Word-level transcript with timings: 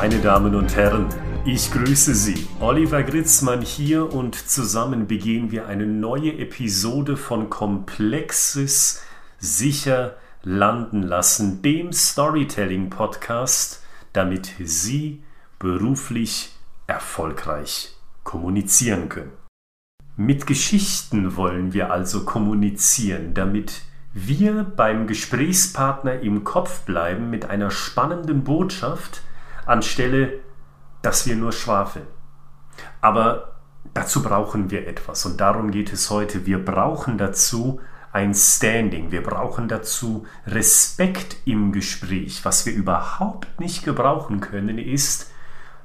Meine 0.00 0.18
Damen 0.18 0.54
und 0.54 0.76
Herren, 0.76 1.08
ich 1.44 1.70
grüße 1.72 2.14
Sie. 2.14 2.46
Oliver 2.58 3.02
Gritzmann 3.02 3.60
hier 3.60 4.10
und 4.14 4.34
zusammen 4.34 5.06
begehen 5.06 5.50
wir 5.50 5.66
eine 5.66 5.86
neue 5.86 6.38
Episode 6.38 7.18
von 7.18 7.50
Komplexes 7.50 9.02
sicher 9.38 10.16
landen 10.42 11.02
lassen, 11.02 11.60
dem 11.60 11.92
Storytelling 11.92 12.88
Podcast, 12.88 13.82
damit 14.14 14.50
Sie 14.64 15.22
beruflich 15.58 16.56
erfolgreich 16.86 17.94
kommunizieren 18.24 19.10
können. 19.10 19.32
Mit 20.16 20.46
Geschichten 20.46 21.36
wollen 21.36 21.74
wir 21.74 21.92
also 21.92 22.24
kommunizieren, 22.24 23.34
damit 23.34 23.82
wir 24.14 24.64
beim 24.64 25.06
Gesprächspartner 25.06 26.20
im 26.20 26.42
Kopf 26.42 26.86
bleiben 26.86 27.28
mit 27.28 27.50
einer 27.50 27.70
spannenden 27.70 28.44
Botschaft, 28.44 29.24
anstelle 29.66 30.40
dass 31.02 31.26
wir 31.26 31.36
nur 31.36 31.52
schwafeln. 31.52 32.06
Aber 33.00 33.60
dazu 33.94 34.22
brauchen 34.22 34.70
wir 34.70 34.86
etwas 34.86 35.24
und 35.26 35.40
darum 35.40 35.70
geht 35.70 35.92
es 35.92 36.10
heute. 36.10 36.46
Wir 36.46 36.64
brauchen 36.64 37.18
dazu 37.18 37.80
ein 38.12 38.34
Standing, 38.34 39.12
wir 39.12 39.22
brauchen 39.22 39.68
dazu 39.68 40.26
Respekt 40.46 41.36
im 41.44 41.72
Gespräch. 41.72 42.44
Was 42.44 42.66
wir 42.66 42.72
überhaupt 42.72 43.60
nicht 43.60 43.84
gebrauchen 43.84 44.40
können, 44.40 44.78
ist, 44.78 45.30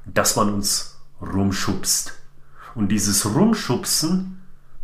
dass 0.06 0.36
man 0.36 0.54
uns 0.54 1.00
rumschubst. 1.22 2.20
Und 2.74 2.90
dieses 2.90 3.26
Rumschubsen, 3.26 4.42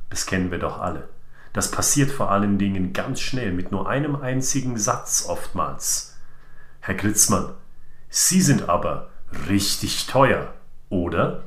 das 0.09 0.25
kennen 0.25 0.51
wir 0.51 0.59
doch 0.59 0.79
alle. 0.79 1.09
Das 1.51 1.71
passiert 1.71 2.11
vor 2.11 2.31
allen 2.31 2.57
Dingen 2.57 2.93
ganz 2.93 3.19
schnell 3.19 3.51
mit 3.51 3.71
nur 3.71 3.89
einem 3.89 4.15
einzigen 4.15 4.77
Satz 4.77 5.25
oftmals. 5.27 6.15
Herr 6.79 6.95
Gritzmann, 6.95 7.49
Sie 8.13 8.41
sind 8.41 8.67
aber 8.67 9.07
richtig 9.47 10.05
teuer, 10.05 10.53
oder? 10.89 11.43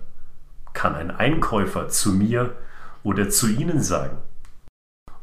Kann 0.73 0.95
ein 0.95 1.11
Einkäufer 1.11 1.91
zu 1.91 2.13
mir 2.13 2.57
oder 3.03 3.29
zu 3.29 3.49
Ihnen 3.49 3.83
sagen. 3.83 4.17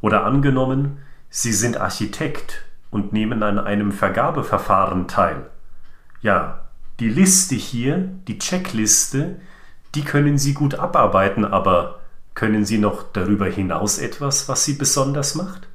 Oder 0.01 0.23
angenommen, 0.23 0.99
Sie 1.31 1.51
sind 1.51 1.77
Architekt 1.77 2.63
und 2.91 3.11
nehmen 3.11 3.41
an 3.41 3.57
einem 3.57 3.91
Vergabeverfahren 3.91 5.07
teil. 5.07 5.49
Ja, 6.21 6.69
die 6.99 7.09
Liste 7.09 7.55
hier, 7.55 8.09
die 8.27 8.37
Checkliste, 8.37 9.39
die 9.95 10.03
können 10.03 10.37
Sie 10.37 10.53
gut 10.53 10.75
abarbeiten, 10.75 11.43
aber 11.43 12.01
können 12.35 12.65
Sie 12.65 12.77
noch 12.77 13.03
darüber 13.13 13.47
hinaus 13.47 13.97
etwas, 13.97 14.47
was 14.47 14.63
Sie 14.63 14.73
besonders 14.73 15.33
macht? 15.33 15.67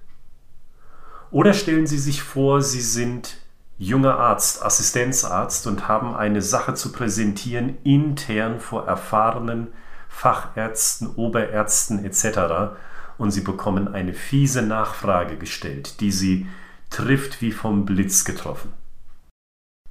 Oder 1.33 1.55
stellen 1.55 1.89
Sie 1.89 1.98
sich 1.98 2.22
vor, 2.22 2.62
Sie 2.62 2.81
sind 2.81 3.39
junger 3.78 4.19
Arzt, 4.19 4.64
Assistenzarzt 4.64 5.66
und 5.66 5.88
haben 5.88 6.14
eine 6.14 6.42
Sache 6.42 6.74
zu 6.74 6.92
präsentieren 6.92 7.77
intern 7.84 8.60
vor 8.60 8.86
erfahrenen 8.86 9.69
Fachärzten, 10.08 11.14
Oberärzten 11.14 12.04
etc. 12.04 12.77
und 13.19 13.30
Sie 13.30 13.42
bekommen 13.42 13.88
eine 13.88 14.14
fiese 14.14 14.62
Nachfrage 14.62 15.36
gestellt, 15.36 16.00
die 16.00 16.10
Sie 16.10 16.47
trifft 16.91 17.42
wie 17.42 17.52
vom 17.52 17.84
Blitz 17.84 18.24
getroffen. 18.24 18.72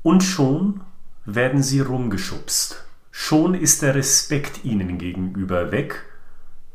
Und 0.02 0.24
schon 0.24 0.82
werden 1.26 1.62
Sie 1.62 1.80
rumgeschubst. 1.80 2.86
Schon 3.12 3.54
ist 3.54 3.82
der 3.82 3.96
Respekt 3.96 4.66
Ihnen 4.66 4.98
gegenüber 4.98 5.72
weg 5.72 6.04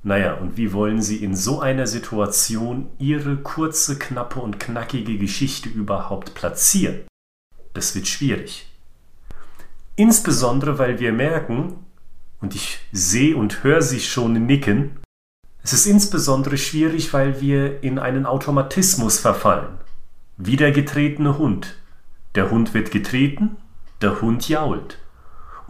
naja, 0.03 0.34
und 0.34 0.56
wie 0.56 0.73
wollen 0.73 1.03
Sie 1.03 1.23
in 1.23 1.37
so 1.37 1.61
einer 1.61 1.87
Situation 1.87 2.89
Ihre 2.98 3.37
kurze, 3.37 3.98
knappe 3.98 4.41
und 4.41 4.59
knackige 4.59 5.19
Geschichte 5.19 5.69
überhaupt 5.69 6.34
platzieren? 6.34 7.01
Das 7.75 7.95
wird 7.95 8.09
schwierig. 8.09 8.66
Insbesondere, 9.97 10.78
weil 10.78 10.99
wir 11.00 11.12
merken, 11.12 11.84
und 12.41 12.55
ich 12.55 12.78
sehe 12.93 13.37
und 13.37 13.62
höre 13.62 13.83
Sie 13.83 14.00
schon 14.00 14.47
nicken, 14.47 14.99
es 15.62 15.75
ist 15.75 15.84
insbesondere 15.84 16.56
schwierig, 16.56 17.12
weil 17.12 17.43
wir 17.43 17.83
in 17.83 17.99
einen 17.99 18.25
Automatismus 18.25 19.19
verfallen. 19.19 19.77
Wie 20.39 20.56
der 20.56 20.72
getretene 20.72 21.37
Hund. 21.37 21.77
Der 22.34 22.50
Hund 22.50 22.72
wird 22.72 22.91
getreten, 22.91 23.59
der 24.00 24.22
Hund 24.22 24.49
jault. 24.49 24.97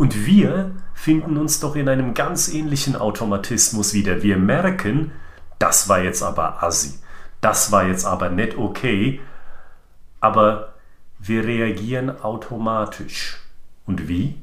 Und 0.00 0.24
wir 0.24 0.70
finden 0.94 1.36
uns 1.36 1.60
doch 1.60 1.76
in 1.76 1.86
einem 1.86 2.14
ganz 2.14 2.48
ähnlichen 2.48 2.96
Automatismus 2.96 3.92
wieder. 3.92 4.22
Wir 4.22 4.38
merken, 4.38 5.12
das 5.58 5.90
war 5.90 6.00
jetzt 6.00 6.22
aber 6.22 6.62
assi, 6.62 6.98
das 7.42 7.70
war 7.70 7.84
jetzt 7.84 8.06
aber 8.06 8.30
nicht 8.30 8.56
okay, 8.56 9.20
aber 10.18 10.72
wir 11.18 11.44
reagieren 11.44 12.18
automatisch. 12.22 13.42
Und 13.84 14.08
wie? 14.08 14.38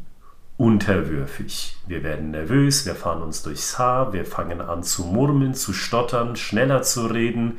Unterwürfig. 0.57 1.75
Wir 1.88 2.03
werden 2.03 2.29
nervös, 2.29 2.85
wir 2.85 2.94
fahren 2.94 3.23
uns 3.23 3.41
durchs 3.41 3.79
Haar, 3.79 4.13
wir 4.13 4.25
fangen 4.25 4.62
an 4.62 4.84
zu 4.84 5.06
murmeln, 5.06 5.56
zu 5.56 5.73
stottern, 5.73 6.35
schneller 6.35 6.84
zu 6.84 7.07
reden, 7.07 7.57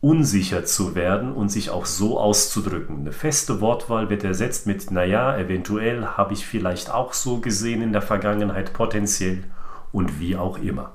unsicher 0.00 0.64
zu 0.64 0.94
werden 0.94 1.32
und 1.32 1.48
sich 1.48 1.70
auch 1.70 1.86
so 1.86 2.20
auszudrücken. 2.20 3.00
Eine 3.00 3.12
feste 3.12 3.60
Wortwahl 3.60 4.10
wird 4.10 4.22
ersetzt 4.22 4.66
mit, 4.66 4.90
naja, 4.90 5.36
eventuell 5.36 6.06
habe 6.06 6.34
ich 6.34 6.46
vielleicht 6.46 6.90
auch 6.90 7.12
so 7.12 7.38
gesehen 7.40 7.82
in 7.82 7.92
der 7.92 8.02
Vergangenheit, 8.02 8.72
potenziell 8.72 9.42
und 9.90 10.20
wie 10.20 10.36
auch 10.36 10.58
immer. 10.58 10.92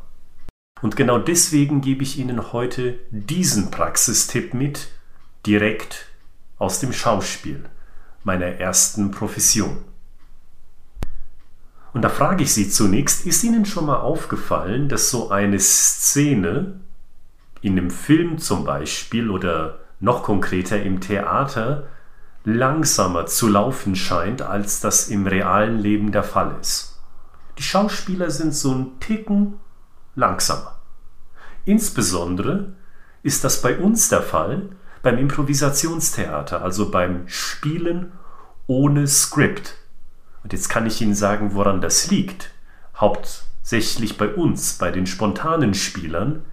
Und 0.81 0.95
genau 0.95 1.17
deswegen 1.17 1.81
gebe 1.81 2.03
ich 2.03 2.17
Ihnen 2.17 2.53
heute 2.53 2.99
diesen 3.09 3.71
Praxistipp 3.71 4.53
mit, 4.53 4.89
direkt 5.45 6.07
aus 6.57 6.79
dem 6.79 6.93
Schauspiel, 6.93 7.65
meiner 8.23 8.45
ersten 8.45 9.11
Profession. 9.11 9.77
Und 11.93 12.01
da 12.01 12.09
frage 12.09 12.43
ich 12.43 12.53
Sie 12.53 12.69
zunächst, 12.69 13.25
ist 13.25 13.43
Ihnen 13.43 13.65
schon 13.65 13.85
mal 13.85 13.99
aufgefallen, 13.99 14.89
dass 14.89 15.09
so 15.09 15.29
eine 15.29 15.59
Szene 15.59 16.79
in 17.63 17.79
einem 17.79 17.89
Film 17.89 18.37
zum 18.37 18.65
Beispiel 18.65 19.29
oder 19.29 19.79
noch 19.99 20.23
konkreter 20.23 20.83
im 20.83 20.99
Theater 20.99 21.87
langsamer 22.43 23.25
zu 23.25 23.47
laufen 23.47 23.95
scheint, 23.95 24.41
als 24.41 24.81
das 24.81 25.07
im 25.07 25.25
realen 25.25 25.79
Leben 25.79 26.11
der 26.11 26.23
Fall 26.23 26.57
ist. 26.59 26.99
Die 27.57 27.63
Schauspieler 27.63 28.29
sind 28.29 28.53
so 28.53 28.73
ein 28.73 28.99
Ticken 28.99 29.59
langsamer. 30.15 30.79
Insbesondere 31.63 32.73
ist 33.21 33.45
das 33.45 33.61
bei 33.61 33.77
uns 33.77 34.09
der 34.09 34.21
Fall 34.21 34.69
beim 35.01 35.17
Improvisationstheater, 35.17 36.61
also 36.61 36.91
beim 36.91 37.27
Spielen 37.27 38.11
ohne 38.67 39.07
Skript. 39.07 39.75
Und 40.43 40.51
jetzt 40.51 40.67
kann 40.67 40.85
ich 40.85 41.01
Ihnen 41.01 41.15
sagen, 41.15 41.53
woran 41.53 41.79
das 41.79 42.11
liegt. 42.11 42.51
Hauptsächlich 42.97 44.17
bei 44.17 44.27
uns, 44.27 44.73
bei 44.73 44.91
den 44.91 45.07
spontanen 45.07 45.73
Spielern, 45.73 46.43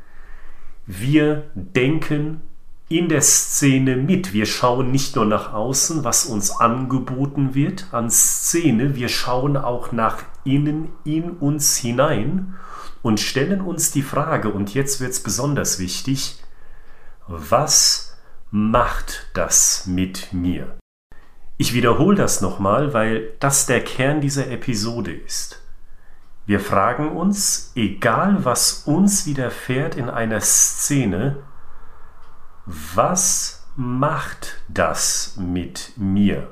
wir 0.99 1.51
denken 1.55 2.41
in 2.89 3.09
der 3.09 3.23
Szene 3.23 3.97
mit. 3.97 4.33
Wir 4.33 4.47
schauen 4.47 4.91
nicht 4.91 5.15
nur 5.15 5.25
nach 5.25 5.53
außen, 5.53 6.03
was 6.03 6.27
uns 6.27 6.51
angeboten 6.51 7.55
wird 7.55 7.87
an 7.93 8.11
Szene, 8.11 8.97
wir 8.97 9.09
schauen 9.09 9.56
auch 9.56 9.93
nach 9.93 10.25
innen 10.45 10.89
in 11.05 11.31
uns 11.31 11.77
hinein 11.77 12.55
und 13.03 13.21
stellen 13.21 13.61
uns 13.61 13.93
die 13.93 14.03
Frage, 14.03 14.51
und 14.51 14.75
jetzt 14.75 15.01
wird 15.01 15.12
es 15.12 15.23
besonders 15.23 15.78
wichtig, 15.78 16.43
was 17.28 18.19
macht 18.51 19.28
das 19.34 19.87
mit 19.87 20.33
mir? 20.33 20.77
Ich 21.57 21.72
wiederhole 21.72 22.17
das 22.17 22.41
nochmal, 22.41 22.93
weil 22.93 23.28
das 23.39 23.67
der 23.67 23.84
Kern 23.84 24.21
dieser 24.21 24.51
Episode 24.51 25.12
ist. 25.12 25.62
Wir 26.50 26.59
fragen 26.59 27.12
uns, 27.12 27.71
egal 27.77 28.44
was 28.44 28.83
uns 28.84 29.25
widerfährt 29.25 29.94
in 29.94 30.10
einer 30.10 30.41
Szene, 30.41 31.45
was 32.66 33.69
macht 33.77 34.60
das 34.66 35.36
mit 35.36 35.92
mir? 35.95 36.48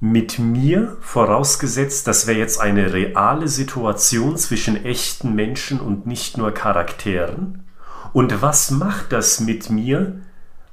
Mit 0.00 0.38
mir, 0.38 0.96
vorausgesetzt, 1.02 2.06
das 2.06 2.26
wäre 2.26 2.38
jetzt 2.38 2.58
eine 2.58 2.94
reale 2.94 3.46
Situation 3.46 4.38
zwischen 4.38 4.82
echten 4.86 5.34
Menschen 5.34 5.78
und 5.78 6.06
nicht 6.06 6.38
nur 6.38 6.52
Charakteren. 6.52 7.68
Und 8.14 8.40
was 8.40 8.70
macht 8.70 9.12
das 9.12 9.40
mit 9.40 9.68
mir 9.68 10.22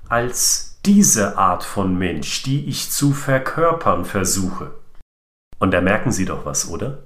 als 0.07 0.80
diese 0.86 1.38
Art 1.38 1.65
von 1.65 1.98
Mensch, 1.98 2.44
die 2.44 2.63
ich 2.63 2.92
zu 2.92 3.12
verkörpern 3.12 4.06
versuche? 4.06 4.71
Und 5.59 5.71
da 5.71 5.81
merken 5.81 6.13
Sie 6.13 6.24
doch 6.24 6.45
was, 6.45 6.69
oder? 6.69 7.05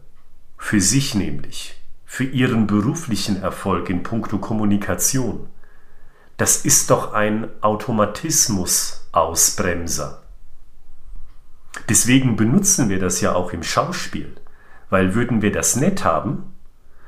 Für 0.62 0.82
sich 0.82 1.16
nämlich, 1.16 1.82
für 2.06 2.26
ihren 2.26 2.68
beruflichen 2.68 3.42
Erfolg 3.42 3.90
in 3.90 4.04
puncto 4.04 4.38
Kommunikation. 4.38 5.48
Das 6.38 6.64
ist 6.64 6.92
doch 6.92 7.14
ein 7.14 7.48
Automatismus-Ausbremser. 7.62 10.22
Deswegen 11.88 12.36
benutzen 12.36 12.90
wir 12.90 13.00
das 13.00 13.22
ja 13.22 13.34
auch 13.34 13.52
im 13.52 13.64
Schauspiel, 13.64 14.36
weil 14.92 15.16
würden 15.16 15.42
wir 15.42 15.52
das 15.52 15.76
nett 15.76 16.04
haben, 16.04 16.54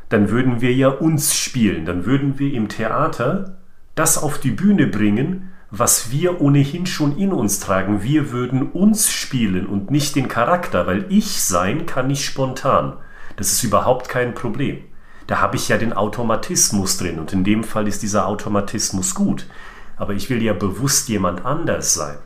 dann 0.09 0.31
würden 0.31 0.62
wir 0.62 0.74
ja 0.74 0.88
uns 0.88 1.36
spielen, 1.36 1.86
dann 1.86 2.06
würden 2.06 2.39
wir 2.39 2.51
im 2.54 2.68
Theater 2.68 3.59
das 3.94 4.18
auf 4.18 4.39
die 4.39 4.51
Bühne 4.51 4.88
bringen, 4.88 5.51
was 5.69 6.09
wir 6.09 6.42
ohnehin 6.42 6.88
schon 6.88 7.15
in 7.18 7.31
uns 7.31 7.59
tragen. 7.59 8.01
Wir 8.01 8.31
würden 8.31 8.71
uns 8.71 9.12
spielen 9.12 9.68
und 9.68 9.92
nicht 9.92 10.15
den 10.15 10.30
Charakter, 10.30 10.88
weil 10.88 11.06
ich 11.09 11.44
sein 11.44 11.86
kann 11.86 12.09
ich 12.09 12.25
spontan. 12.25 12.97
Das 13.36 13.51
ist 13.51 13.63
überhaupt 13.63 14.10
kein 14.10 14.33
Problem. 14.33 14.83
Da 15.28 15.39
habe 15.39 15.56
ich 15.56 15.69
ja 15.69 15.78
den 15.78 15.94
Automatismus 15.94 16.98
drin 16.98 17.19
und 17.19 17.31
in 17.33 17.44
dem 17.44 17.63
Fall 17.63 17.88
ist 17.88 18.04
dieser 18.04 18.28
Automatismus 18.28 19.16
gut. 19.16 19.48
Aber 19.95 20.13
ich 20.13 20.30
will 20.30 20.42
ja 20.42 20.54
bewusst 20.54 21.10
jemand 21.10 21.45
anders 21.45 21.94
sein. 21.94 22.18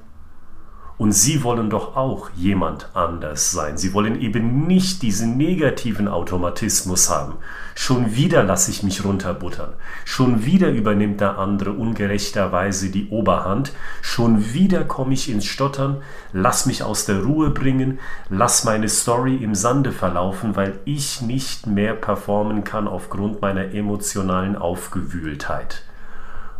Und 0.97 1.11
Sie 1.11 1.43
wollen 1.43 1.69
doch 1.69 1.97
auch 1.97 2.29
jemand 2.37 2.89
anders 2.93 3.51
sein. 3.51 3.77
Sie 3.77 3.93
wollen 3.93 4.19
eben 4.21 4.65
nicht 4.65 5.01
diesen 5.01 5.35
negativen 5.35 6.07
Automatismus 6.07 7.09
haben. 7.09 7.33
Schon 7.75 8.15
wieder 8.15 8.43
lasse 8.43 8.71
ich 8.71 8.81
mich 8.81 9.03
runterbuttern. 9.03 9.73
Schon 10.05 10.45
wieder 10.45 10.69
übernimmt 10.69 11.19
der 11.19 11.37
andere 11.37 11.73
ungerechterweise 11.73 12.91
die 12.91 13.09
Oberhand. 13.09 13.73
Schon 14.01 14.53
wieder 14.53 14.85
komme 14.85 15.13
ich 15.13 15.29
ins 15.29 15.45
Stottern, 15.45 16.01
lass 16.31 16.65
mich 16.65 16.81
aus 16.81 17.05
der 17.05 17.23
Ruhe 17.23 17.49
bringen, 17.49 17.99
lass 18.29 18.63
meine 18.63 18.87
Story 18.87 19.35
im 19.35 19.53
Sande 19.53 19.91
verlaufen, 19.91 20.55
weil 20.55 20.79
ich 20.85 21.21
nicht 21.21 21.67
mehr 21.67 21.93
performen 21.93 22.63
kann 22.63 22.87
aufgrund 22.87 23.41
meiner 23.41 23.73
emotionalen 23.73 24.55
Aufgewühltheit. 24.55 25.83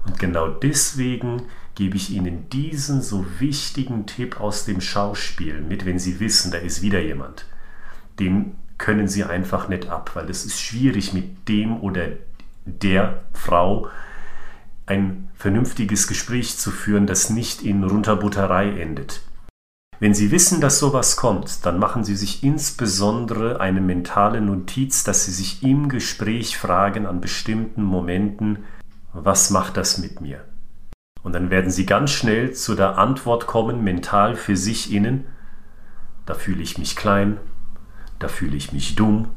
Und 0.05 0.19
genau 0.19 0.49
deswegen 0.49 1.43
gebe 1.75 1.97
ich 1.97 2.11
Ihnen 2.11 2.49
diesen 2.49 3.01
so 3.01 3.25
wichtigen 3.39 4.05
Tipp 4.05 4.39
aus 4.39 4.65
dem 4.65 4.81
Schauspiel 4.81 5.61
mit, 5.61 5.85
wenn 5.85 5.99
Sie 5.99 6.19
wissen, 6.19 6.51
da 6.51 6.57
ist 6.57 6.81
wieder 6.81 7.01
jemand. 7.01 7.45
Den 8.19 8.55
können 8.77 9.07
Sie 9.07 9.23
einfach 9.23 9.67
nicht 9.67 9.89
ab, 9.89 10.11
weil 10.13 10.29
es 10.29 10.45
ist 10.45 10.59
schwierig 10.59 11.13
mit 11.13 11.47
dem 11.47 11.81
oder 11.81 12.07
der 12.65 13.23
Frau 13.33 13.89
ein 14.85 15.29
vernünftiges 15.35 16.07
Gespräch 16.07 16.57
zu 16.57 16.71
führen, 16.71 17.07
das 17.07 17.29
nicht 17.29 17.61
in 17.61 17.83
Runterbutterei 17.83 18.79
endet. 18.79 19.21
Wenn 19.99 20.13
Sie 20.13 20.31
wissen, 20.31 20.59
dass 20.59 20.79
sowas 20.79 21.15
kommt, 21.15 21.65
dann 21.65 21.79
machen 21.79 22.03
Sie 22.03 22.15
sich 22.15 22.43
insbesondere 22.43 23.59
eine 23.61 23.81
mentale 23.81 24.41
Notiz, 24.41 25.03
dass 25.03 25.25
Sie 25.25 25.31
sich 25.31 25.63
im 25.63 25.89
Gespräch 25.89 26.57
fragen 26.57 27.05
an 27.05 27.21
bestimmten 27.21 27.83
Momenten, 27.83 28.59
was 29.13 29.49
macht 29.49 29.77
das 29.77 29.97
mit 29.97 30.19
mir? 30.19 30.43
Und 31.25 31.33
dann 31.33 31.49
werden 31.49 31.71
sie 31.71 31.87
ganz 31.87 32.11
schnell 32.11 32.51
zu 32.53 32.75
der 32.75 32.99
Antwort 32.99 33.47
kommen, 33.47 33.83
mental 33.83 34.35
für 34.35 34.55
sich 34.55 34.93
innen, 34.93 35.25
da 36.27 36.35
fühle 36.35 36.61
ich 36.61 36.77
mich 36.77 36.95
klein, 36.95 37.37
da 38.19 38.27
fühle 38.27 38.55
ich 38.55 38.73
mich 38.73 38.93
dumm, 38.93 39.31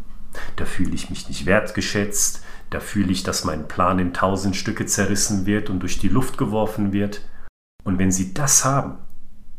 da 0.56 0.66
fühle 0.66 0.94
ich 0.94 1.08
mich 1.08 1.28
nicht 1.28 1.46
wertgeschätzt, 1.46 2.44
da 2.68 2.80
fühle 2.80 3.10
ich, 3.10 3.22
dass 3.22 3.44
mein 3.44 3.68
Plan 3.68 3.98
in 3.98 4.12
tausend 4.12 4.54
Stücke 4.54 4.84
zerrissen 4.84 5.46
wird 5.46 5.70
und 5.70 5.80
durch 5.80 5.98
die 5.98 6.10
Luft 6.10 6.36
geworfen 6.36 6.92
wird. 6.92 7.22
Und 7.84 7.98
wenn 7.98 8.12
sie 8.12 8.34
das 8.34 8.66
haben, 8.66 8.98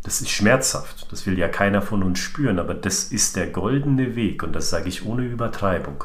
das 0.03 0.21
ist 0.21 0.29
schmerzhaft, 0.29 1.11
das 1.11 1.25
will 1.25 1.35
ja 1.35 1.47
keiner 1.47 1.81
von 1.81 2.03
uns 2.03 2.19
spüren, 2.19 2.59
aber 2.59 2.75
das 2.75 3.05
ist 3.05 3.37
der 3.37 3.47
goldene 3.47 4.15
Weg 4.15 4.43
und 4.43 4.53
das 4.53 4.69
sage 4.69 4.87
ich 4.87 5.03
ohne 5.03 5.23
Übertreibung. 5.23 6.03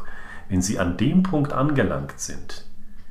Wenn 0.48 0.62
sie 0.62 0.78
an 0.78 0.96
dem 0.96 1.22
Punkt 1.22 1.52
angelangt 1.52 2.18
sind, 2.18 2.64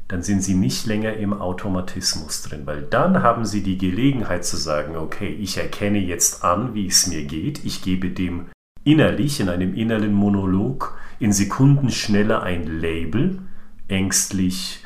dann 0.07 0.21
sind 0.21 0.41
Sie 0.41 0.53
nicht 0.53 0.85
länger 0.85 1.13
im 1.13 1.33
Automatismus 1.33 2.44
drin, 2.44 2.65
weil 2.65 2.83
dann 2.83 3.23
haben 3.23 3.45
Sie 3.45 3.63
die 3.63 3.77
Gelegenheit 3.77 4.45
zu 4.45 4.57
sagen, 4.57 4.95
okay, 4.95 5.29
ich 5.29 5.57
erkenne 5.57 6.00
jetzt 6.00 6.44
an, 6.44 6.73
wie 6.73 6.88
es 6.88 7.07
mir 7.07 7.23
geht, 7.23 7.63
ich 7.65 7.81
gebe 7.81 8.09
dem 8.09 8.47
innerlich 8.83 9.39
in 9.39 9.50
einem 9.50 9.73
inneren 9.73 10.13
Monolog 10.13 10.97
in 11.19 11.31
Sekundenschnelle 11.31 12.41
ein 12.41 12.67
Label, 12.67 13.39
ängstlich, 13.88 14.85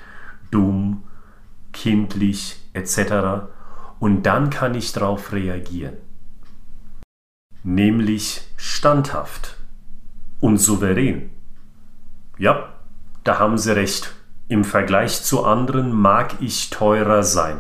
dumm, 0.51 1.03
kindlich 1.73 2.57
etc. 2.73 3.49
Und 3.99 4.23
dann 4.23 4.49
kann 4.49 4.75
ich 4.75 4.93
darauf 4.93 5.33
reagieren. 5.33 5.97
Nämlich 7.63 8.41
standhaft 8.55 9.57
und 10.39 10.57
souverän. 10.57 11.31
Ja, 12.37 12.73
da 13.23 13.39
haben 13.39 13.57
Sie 13.57 13.75
recht. 13.75 14.16
Im 14.49 14.63
Vergleich 14.63 15.23
zu 15.23 15.44
anderen 15.44 15.91
mag 15.91 16.35
ich 16.39 16.69
teurer 16.69 17.23
sein. 17.23 17.59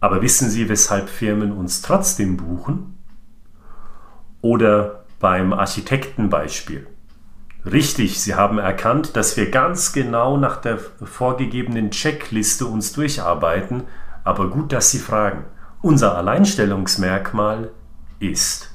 Aber 0.00 0.22
wissen 0.22 0.48
Sie, 0.48 0.70
weshalb 0.70 1.10
Firmen 1.10 1.52
uns 1.52 1.82
trotzdem 1.82 2.38
buchen? 2.38 2.98
Oder 4.40 5.04
beim 5.18 5.52
Architektenbeispiel. 5.52 6.86
Richtig, 7.70 8.22
Sie 8.22 8.34
haben 8.34 8.58
erkannt, 8.58 9.14
dass 9.16 9.36
wir 9.36 9.50
ganz 9.50 9.92
genau 9.92 10.38
nach 10.38 10.56
der 10.56 10.78
vorgegebenen 10.78 11.90
Checkliste 11.90 12.64
uns 12.64 12.94
durcharbeiten, 12.94 13.82
aber 14.24 14.48
gut, 14.48 14.72
dass 14.72 14.90
Sie 14.90 14.98
fragen. 14.98 15.44
Unser 15.82 16.16
Alleinstellungsmerkmal 16.16 17.70
ist. 18.18 18.70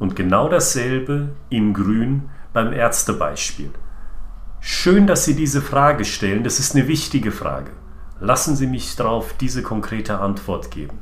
Und 0.00 0.16
genau 0.16 0.48
dasselbe 0.48 1.36
in 1.48 1.72
Grün 1.72 2.28
beim 2.52 2.72
Ärztebeispiel. 2.72 3.70
Schön, 4.60 5.06
dass 5.06 5.24
Sie 5.24 5.34
diese 5.34 5.62
Frage 5.62 6.04
stellen. 6.04 6.44
Das 6.44 6.58
ist 6.58 6.74
eine 6.74 6.88
wichtige 6.88 7.32
Frage. 7.32 7.72
Lassen 8.20 8.56
Sie 8.56 8.66
mich 8.66 8.96
darauf 8.96 9.34
diese 9.34 9.62
konkrete 9.62 10.18
Antwort 10.18 10.70
geben. 10.70 10.98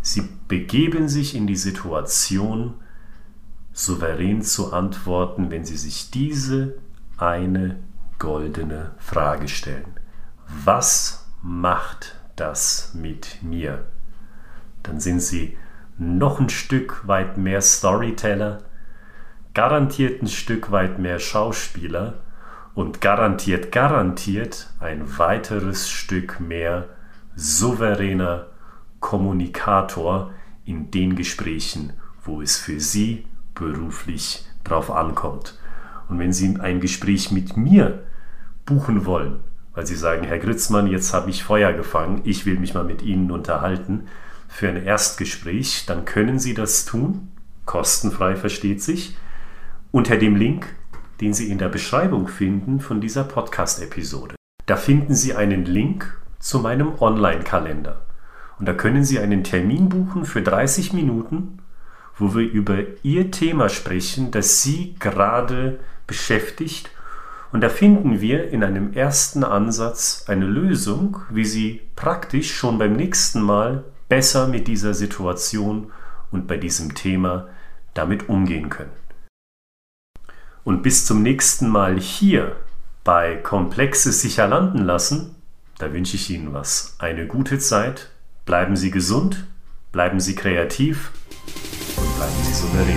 Sie 0.00 0.28
begeben 0.48 1.08
sich 1.08 1.34
in 1.34 1.46
die 1.46 1.56
Situation, 1.56 2.74
souverän 3.72 4.42
zu 4.42 4.72
antworten, 4.72 5.50
wenn 5.50 5.64
Sie 5.64 5.76
sich 5.76 6.10
diese 6.10 6.76
eine 7.16 7.78
goldene 8.18 8.92
Frage 8.98 9.48
stellen. 9.48 9.94
Was 10.64 11.26
macht 11.42 12.16
das 12.36 12.92
mit 12.94 13.42
mir? 13.42 13.86
Dann 14.82 15.00
sind 15.00 15.20
Sie 15.20 15.56
noch 15.96 16.40
ein 16.40 16.50
Stück 16.50 17.06
weit 17.06 17.38
mehr 17.38 17.62
Storyteller, 17.62 18.62
garantiert 19.54 20.20
ein 20.20 20.26
Stück 20.26 20.72
weit 20.72 20.98
mehr 20.98 21.20
Schauspieler 21.20 22.14
und 22.74 23.00
garantiert, 23.00 23.70
garantiert 23.70 24.68
ein 24.80 25.18
weiteres 25.18 25.88
Stück 25.88 26.40
mehr 26.40 26.88
souveräner 27.36 28.48
Kommunikator 28.98 30.32
in 30.64 30.90
den 30.90 31.14
Gesprächen, 31.14 31.92
wo 32.24 32.42
es 32.42 32.56
für 32.56 32.80
Sie 32.80 33.26
beruflich 33.54 34.44
drauf 34.64 34.90
ankommt. 34.90 35.58
Und 36.08 36.18
wenn 36.18 36.32
Sie 36.32 36.58
ein 36.58 36.80
Gespräch 36.80 37.30
mit 37.30 37.56
mir 37.56 38.02
buchen 38.66 39.06
wollen, 39.06 39.40
weil 39.72 39.86
Sie 39.86 39.94
sagen, 39.94 40.24
Herr 40.24 40.38
Gritzmann, 40.38 40.86
jetzt 40.88 41.14
habe 41.14 41.30
ich 41.30 41.44
Feuer 41.44 41.72
gefangen, 41.72 42.22
ich 42.24 42.46
will 42.46 42.58
mich 42.58 42.74
mal 42.74 42.84
mit 42.84 43.02
Ihnen 43.02 43.30
unterhalten 43.30 44.08
für 44.48 44.68
ein 44.68 44.82
Erstgespräch, 44.84 45.84
dann 45.86 46.04
können 46.04 46.38
Sie 46.38 46.54
das 46.54 46.84
tun, 46.84 47.28
kostenfrei 47.66 48.36
versteht 48.36 48.82
sich, 48.82 49.16
unter 49.94 50.16
dem 50.16 50.34
Link 50.34 50.66
den 51.20 51.32
Sie 51.32 51.50
in 51.50 51.58
der 51.58 51.68
Beschreibung 51.68 52.26
finden 52.26 52.80
von 52.80 53.00
dieser 53.00 53.22
Podcast-Episode. 53.22 54.34
Da 54.66 54.76
finden 54.76 55.14
Sie 55.14 55.34
einen 55.34 55.64
Link 55.64 56.20
zu 56.40 56.58
meinem 56.58 57.00
Online-Kalender. 57.00 58.04
Und 58.58 58.66
da 58.66 58.74
können 58.74 59.04
Sie 59.04 59.20
einen 59.20 59.44
Termin 59.44 59.88
buchen 59.88 60.24
für 60.24 60.42
30 60.42 60.92
Minuten, 60.92 61.58
wo 62.18 62.34
wir 62.34 62.50
über 62.50 62.78
Ihr 63.04 63.30
Thema 63.30 63.68
sprechen, 63.68 64.32
das 64.32 64.62
Sie 64.62 64.96
gerade 64.98 65.78
beschäftigt. 66.08 66.90
Und 67.52 67.60
da 67.60 67.68
finden 67.68 68.20
wir 68.20 68.50
in 68.50 68.64
einem 68.64 68.92
ersten 68.94 69.44
Ansatz 69.44 70.24
eine 70.26 70.46
Lösung, 70.46 71.18
wie 71.30 71.44
Sie 71.44 71.80
praktisch 71.94 72.52
schon 72.52 72.78
beim 72.78 72.94
nächsten 72.94 73.40
Mal 73.40 73.84
besser 74.08 74.48
mit 74.48 74.66
dieser 74.66 74.94
Situation 74.94 75.92
und 76.32 76.48
bei 76.48 76.56
diesem 76.56 76.96
Thema 76.96 77.46
damit 77.94 78.28
umgehen 78.28 78.70
können. 78.70 79.03
Und 80.64 80.82
bis 80.82 81.04
zum 81.04 81.22
nächsten 81.22 81.68
Mal 81.68 82.00
hier 82.00 82.56
bei 83.04 83.36
Komplexes 83.36 84.22
sicher 84.22 84.48
landen 84.48 84.78
lassen, 84.78 85.34
da 85.78 85.92
wünsche 85.92 86.16
ich 86.16 86.30
Ihnen 86.30 86.54
was. 86.54 86.96
Eine 86.98 87.26
gute 87.26 87.58
Zeit, 87.58 88.10
bleiben 88.46 88.74
Sie 88.74 88.90
gesund, 88.90 89.46
bleiben 89.92 90.20
Sie 90.20 90.34
kreativ 90.34 91.12
und 91.96 92.16
bleiben 92.16 92.32
Sie 92.42 92.54
souverän. 92.54 92.96